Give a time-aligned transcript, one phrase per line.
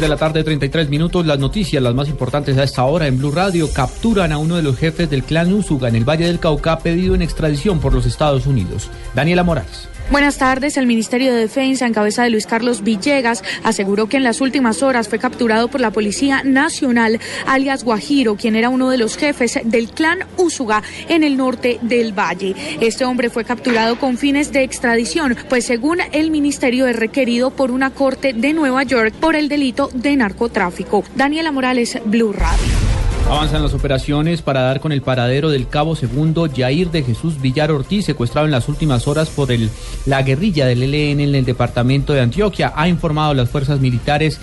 [0.00, 3.30] de la tarde, 33 minutos, las noticias, las más importantes a esta hora en Blue
[3.30, 6.78] Radio, capturan a uno de los jefes del clan Úsuga en el Valle del Cauca
[6.78, 8.88] pedido en extradición por los Estados Unidos.
[9.14, 9.88] Daniela Morales.
[10.10, 10.76] Buenas tardes.
[10.76, 14.82] El Ministerio de Defensa, en cabeza de Luis Carlos Villegas, aseguró que en las últimas
[14.82, 19.60] horas fue capturado por la Policía Nacional, alias Guajiro, quien era uno de los jefes
[19.64, 22.54] del clan Úsuga en el norte del Valle.
[22.80, 27.70] Este hombre fue capturado con fines de extradición, pues según el Ministerio es requerido por
[27.70, 31.04] una corte de Nueva York por el delito de narcotráfico.
[31.14, 32.71] Daniela Morales, Blue Radio.
[33.28, 37.70] Avanzan las operaciones para dar con el paradero del cabo segundo Jair de Jesús Villar
[37.70, 39.70] Ortiz, secuestrado en las últimas horas por el,
[40.06, 42.72] la guerrilla del ELN en el departamento de Antioquia.
[42.76, 44.38] Ha informado las fuerzas militares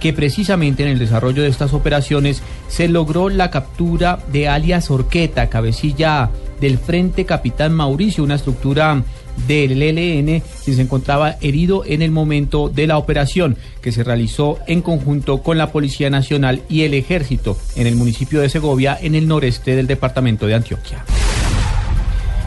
[0.00, 5.48] que precisamente en el desarrollo de estas operaciones se logró la captura de alias Orqueta,
[5.48, 6.30] cabecilla
[6.60, 9.02] del Frente Capitán Mauricio, una estructura
[9.46, 14.58] del ELN, quien se encontraba herido en el momento de la operación que se realizó
[14.66, 19.14] en conjunto con la Policía Nacional y el Ejército en el municipio de Segovia, en
[19.14, 21.04] el noreste del departamento de Antioquia.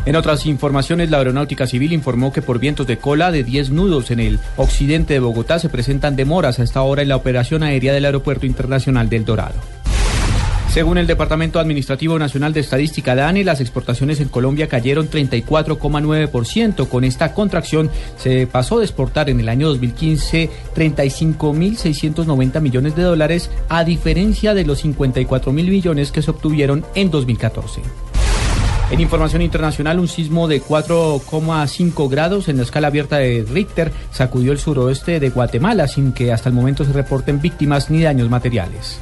[0.08, 4.10] En otras informaciones, la Aeronáutica Civil informó que por vientos de cola de 10 nudos
[4.10, 7.92] en el occidente de Bogotá se presentan demoras a esta hora en la operación aérea
[7.92, 9.56] del Aeropuerto Internacional del Dorado.
[10.78, 16.88] Según el Departamento Administrativo Nacional de Estadística DANE, las exportaciones en Colombia cayeron 34,9%.
[16.88, 23.50] Con esta contracción se pasó de exportar en el año 2015 35.690 millones de dólares,
[23.70, 27.82] a diferencia de los 54 mil millones que se obtuvieron en 2014.
[28.92, 34.52] En información internacional, un sismo de 4,5 grados en la escala abierta de Richter sacudió
[34.52, 39.02] el suroeste de Guatemala sin que hasta el momento se reporten víctimas ni daños materiales.